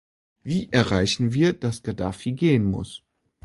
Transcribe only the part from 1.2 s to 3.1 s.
wir, dass Gaddafi gehen muss?